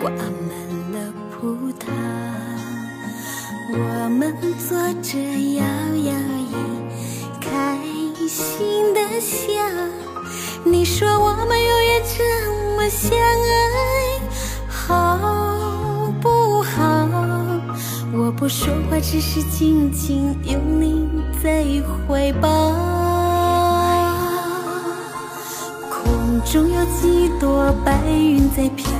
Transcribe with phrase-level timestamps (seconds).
[0.00, 0.22] 挂满
[0.92, 1.90] 了葡萄，
[3.72, 5.18] 我们坐着
[5.54, 5.64] 摇
[6.04, 6.54] 摇椅，
[7.40, 7.76] 开
[8.28, 9.52] 心的笑。
[10.64, 12.22] 你说我们永远这
[12.76, 14.20] 么相爱，
[14.68, 17.08] 好不好？
[18.14, 21.08] 我不说话，只是静静拥你
[21.42, 21.64] 在
[22.06, 22.97] 怀抱。
[26.44, 28.90] 中有几朵白云在飘，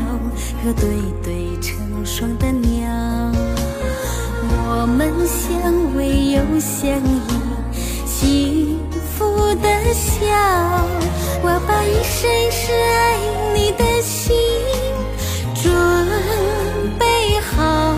[0.63, 0.89] 和对
[1.23, 2.89] 对成双的鸟。
[4.51, 5.99] 我们相偎
[6.35, 7.21] 又相依，
[8.07, 8.79] 幸
[9.17, 10.27] 福的笑。
[11.43, 13.17] 我把一生一世爱
[13.55, 14.37] 你的心
[15.55, 15.65] 准
[16.99, 17.07] 备
[17.41, 17.97] 好，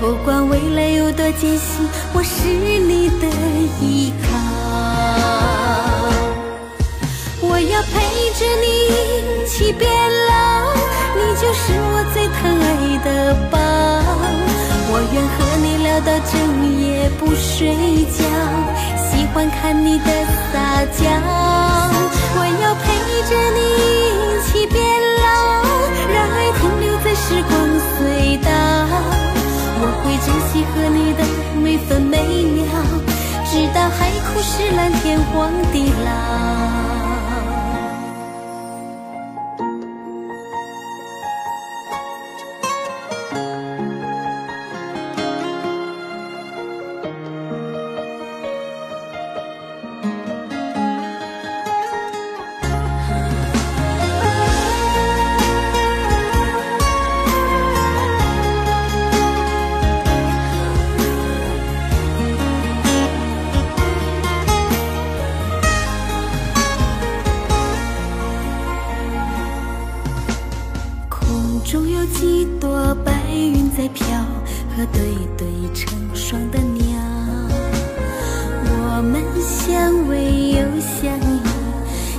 [0.00, 3.26] 不管未来有多艰辛，我是你的
[3.80, 4.31] 依靠。
[9.52, 9.86] 一起变
[10.30, 10.32] 老，
[11.14, 13.58] 你就是我最疼爱的宝。
[14.88, 16.32] 我愿和你聊到整
[16.80, 17.68] 夜不睡
[18.16, 18.24] 觉，
[18.96, 20.06] 喜欢看你的
[20.48, 21.04] 撒娇。
[22.34, 22.96] 我要陪
[23.28, 23.60] 着你
[24.16, 24.80] 一起变
[25.20, 25.22] 老，
[26.08, 27.52] 让爱停留在时光
[27.92, 28.48] 隧道。
[29.82, 31.20] 我会珍惜和你的
[31.62, 32.16] 每分每
[32.56, 32.64] 秒，
[33.44, 36.81] 直到海枯石烂，天荒地老。
[72.22, 74.06] 几朵白云在飘，
[74.76, 75.02] 和对
[75.36, 75.44] 对
[75.74, 76.96] 成双的鸟。
[78.64, 81.42] 我们相偎又相依，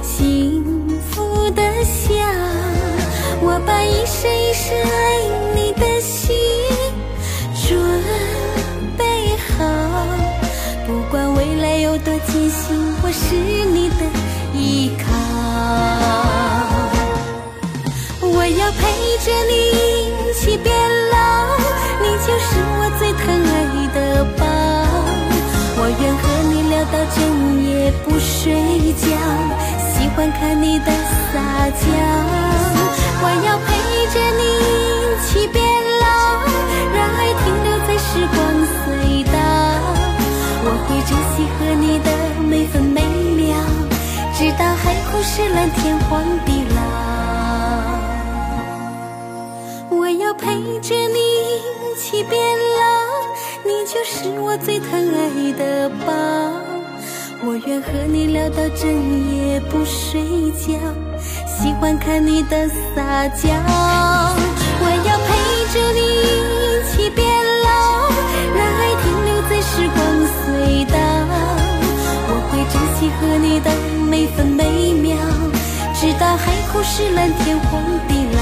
[0.03, 0.61] 幸
[1.09, 2.13] 福的笑。
[3.41, 4.85] 我把一生一世爱
[5.55, 6.35] 你的心
[7.65, 7.71] 准
[8.97, 9.63] 备好，
[10.85, 13.35] 不管未来有多艰辛，我是
[13.71, 13.95] 你的
[14.53, 15.05] 依靠。
[18.25, 18.81] 我要陪
[19.23, 19.62] 着你
[27.15, 28.53] 整夜不睡
[28.93, 29.05] 觉，
[29.77, 30.85] 喜欢看你的
[31.31, 31.33] 撒
[31.69, 31.83] 娇。
[33.25, 33.67] 我要陪
[34.13, 35.63] 着你一起变
[36.01, 36.05] 老，
[36.95, 38.37] 让爱停留在时光
[38.69, 38.83] 隧
[39.31, 39.35] 道。
[40.65, 42.07] 我会珍惜和你的
[42.41, 43.01] 每分每
[43.35, 43.51] 秒，
[44.33, 46.77] 直到海枯石烂，天荒地老。
[49.89, 50.45] 我要陪
[50.79, 52.83] 着你一起变老，
[53.65, 56.22] 你就是我最疼爱的宝。
[57.65, 58.89] 愿和你聊到整
[59.31, 60.75] 夜不睡觉，
[61.47, 63.47] 喜欢看你的撒娇。
[64.81, 65.31] 我要陪
[65.71, 66.31] 着你一
[66.91, 67.25] 起变
[67.63, 67.71] 老，
[68.53, 69.97] 让爱停留在时光
[70.27, 70.97] 隧道。
[72.27, 73.71] 我会珍惜和你的
[74.09, 74.61] 每分每
[74.93, 75.15] 秒，
[75.93, 78.41] 直到海枯石烂，天荒地老。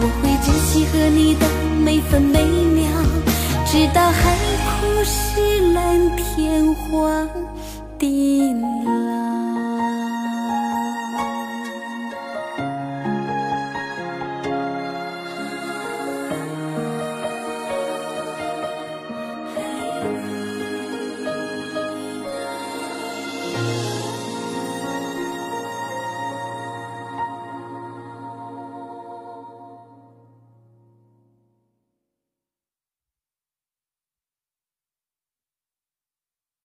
[0.00, 1.46] 我会珍惜和你的
[1.84, 2.88] 每分每秒，
[3.66, 4.34] 直到海
[4.80, 7.28] 枯石烂，天荒
[8.02, 9.31] 定了。